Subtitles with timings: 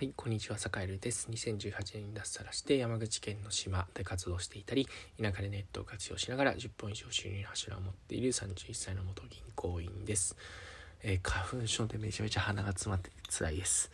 [0.00, 1.28] はい、こんにちは、坂井です。
[1.30, 4.88] 2018年に脱サラして山口県の島で活動していたり、
[5.22, 10.38] 田舎でネットを活用しながら10本以上収入の柱を持っている31歳の元銀行員です。
[11.02, 13.90] えー、花粉症でめちゃめちゃ鼻が詰まって辛いです。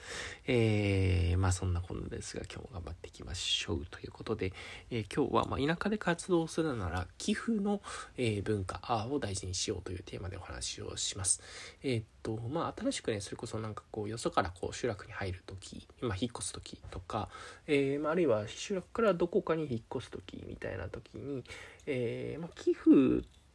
[0.46, 4.52] えー、まあそんなことですが今日も頑張っていきましょうということで、
[4.90, 7.80] えー、今日はま田舎で活動するなら寄付の、
[8.16, 11.42] え文化を大事にしようというテーマでお話をします。
[11.82, 17.28] えっとまあ新しくねそれこそなんかこうよそからこう集落に入る時、まあ引っ越す時とか、
[17.66, 21.44] えまあ、あるいは集落からどこかに引っ越す時みたいな時に、
[21.86, 23.45] えまあ、寄付って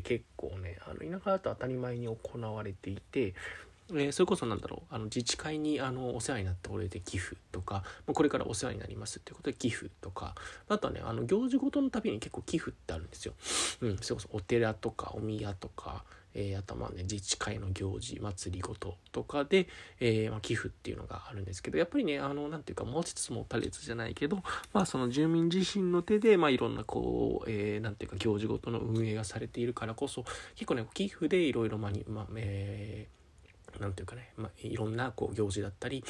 [0.00, 3.34] 結構ねあの田舎だと当たり前に行われていて
[3.90, 10.34] えー、それこそなんだろうあの自治会にあのお世話になってお礼で寄付とか、まあ、これからお世話になりますっていうことで寄付とか
[10.68, 13.32] あとはねあの行事ごとの度に結構寄付ってあるんですよ。
[13.80, 16.04] うん、それこそお寺とかお宮とか、
[16.34, 19.68] えー、あとまあね自治会の行事祭りごととかで、
[20.00, 24.42] えー、まあ、寄付っていうのがあるんですけどやっぱりねあのなんていうか持ちつ持たれつじゃないけど
[24.72, 33.18] まあその住民自身の手でまあいろんなこう、えー、なんていうか行事ごとの運営がされているからこそ結構ね寄付でいろいろまあ、まあ、えー
[33.80, 36.02] 何ていうかね、まあ、いろんなこう行事だったり、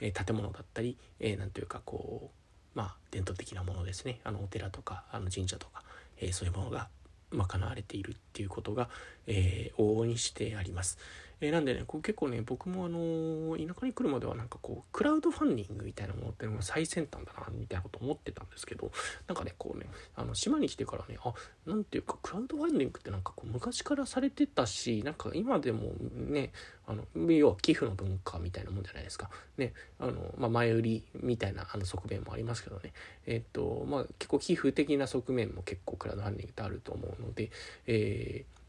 [0.00, 2.30] えー、建物だったり、えー、なんていうかこ
[2.74, 4.20] うまあ伝統的なものですね。
[4.24, 5.82] あのお寺とかあの神社とか、
[6.18, 6.88] えー、そういうものが
[7.32, 8.88] 賄われているっていうことが、
[9.26, 10.98] えー、往々にしてあります。
[11.42, 18.92] えー、なんでね、こう結構ね、僕もあのー、田舎に来るまではなんかこう、クラウドファンディングみたいなものってのが最先端だな、みたいなこと思ってたんですけど、
[19.26, 21.34] なんかね、こうね、あの、島に来てからね、あ、
[21.66, 26.52] なんていうか、クラウドファンディングってなんかこう、昔からされてたし、なんか今でもね、
[26.86, 29.28] あの、要は寄付の文化みたいなもんじゃないですか。
[29.56, 32.92] ね、あの、まあ、前売りみたいなあの側面もありますけどね、
[33.26, 37.50] えっと、まあ、結構寄付的な側面も結構クラウドファンディングってあると思うので、
[37.88, 38.61] えー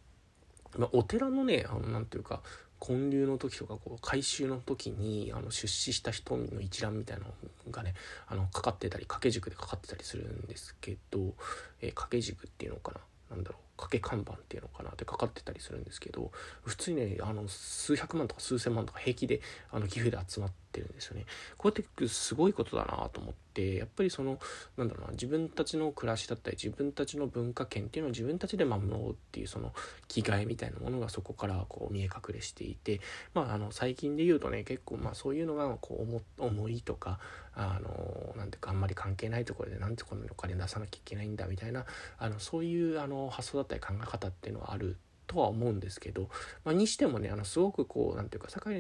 [0.78, 2.42] まあ、お寺のねあのなんていうか
[2.80, 7.32] 建立の時とかこう改修の時にあの出資した人の一覧みたいなの
[7.72, 7.94] がね
[8.28, 11.34] あのかかってたり掛け軸でかかってたりするんですけど、
[11.82, 13.00] えー、掛け軸っていうのかな？
[13.32, 13.64] 何だろう。
[13.78, 14.90] 掛け看板っていうのかな？
[14.90, 16.32] ってかかってたりするんですけど
[16.64, 19.42] 普通にねあの数百万とか数千万とか平気で
[19.72, 21.26] あの寄付で集まっててるんですよね。
[21.58, 24.40] こうやってすごいことだなと思ってやっぱりその
[24.76, 29.72] なんだろうな自分たちの暮らしだったり自分たちの文化圏っていうのを自分たちで守ろうっていうその
[30.08, 33.00] 気概みたいなものがそこからこう見え隠れしていて
[33.34, 36.06] まああの最近で言うとね結構まあそういうのがこ
[36.40, 37.20] う思いとか
[37.56, 41.86] あのなんていうかあんまり関係ないところでなんでこのお金出さなきゃいけないんだみたいな
[42.18, 44.98] あのそういうあの発想だったり考え方っていうのはある
[45.28, 46.30] とは思うんですけど、
[46.64, 48.80] まあ、にしてもねあのすごくこう何ていうか坂井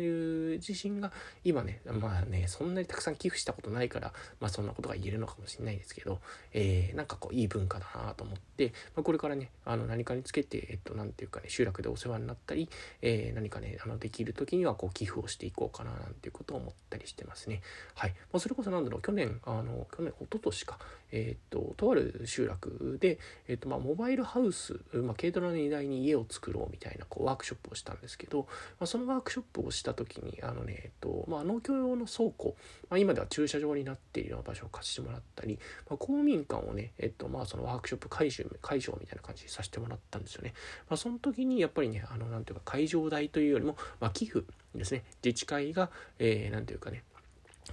[0.65, 1.11] 自身が
[1.43, 6.19] 今ねまあねそんなにたくさん寄付したことないから、まあ、そんなことが言えるのかもしれないですけど、
[6.53, 12.69] えー、なんかこういい文化だなと思って、まあ、これからねあの何かにつけてえっと何ていうかね集落でお世話になったり、
[13.01, 17.61] えー、何かねあのできる時にはこう寄付をしていこうかななんていうことを思ったりしてますね。
[17.95, 20.79] はい、まあ、それこそなんだろう去年あの去年一昨年か
[21.15, 28.47] えー、っととある集落で、えー、っとまあ、モバイルハウス、まあ、軽トラの荷台に家を作ろうみたいなこうワークショップをしたんですけど、
[28.79, 32.55] まあ、そのワークショップをした時にあのね、えっとまあ、農協用の倉庫、
[32.89, 40.53] まあ、今では駐車場になっているような場所を貸してもらったり、まあ、公民館をね、えっとまあ、そのワークショップ会場会場みたいな感じでさせてもらったんですよね。
[40.89, 44.41] まあ、その時にやっぱりねあのなんていうか会場代というよりも、まあ、寄付
[44.73, 47.03] ですね自治会が、えー、なんていうかね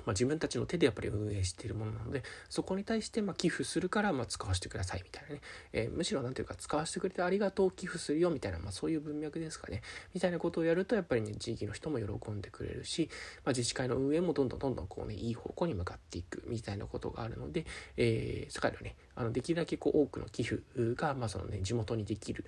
[0.06, 5.40] まあ、自分たちの手でやっぱり運営しているものなのでそこに対してま寄付するからま使わせてくださいみたいなね、
[5.72, 9.82] えー、むしろ何ていうか使わせてくれてありがとう寄付するよみたいな、まあ、そういう文脈ですかね。
[10.14, 13.08] みたいなことをやるとやっぱりね地域の人も喜んでくれるし、
[13.44, 20.62] まあ、自治会の運営もどんどんどんどんこうねいい方向に向かっていくみたいなことがあるので、えー、世界ではねあのできるだけこう多くの寄付
[20.94, 22.44] が、まあそのね、地元にできる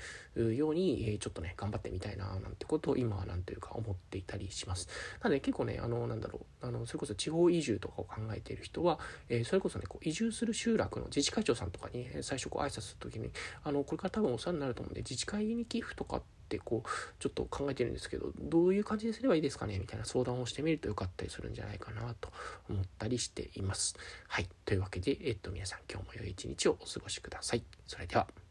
[0.55, 4.89] ように、えー、ちょっとね頑張ってみたいななんてことを今はなんというか思っていたりします。
[5.23, 13.31] なので結構ねあのなんだろうあのそれこそ地方移住とかを考えている人は、えー、それこそねこう移住する集落の自治会長さんとかに最初こう挨拶する時に
[13.65, 19.79] あのこれから多分お世話になると思うんで自治会に寄付とかってこうちょっと考えてるんですけどどういう感じにすればいいですかね？
[19.79, 22.31] みたいな相談をしてみるとよかったりするんじゃないかなと
[22.69, 23.97] 思ったりしています。
[24.29, 27.63] はいというわけで、えっと、皆さん今日も良い一日をお過ごしください。
[27.87, 28.42] それでは。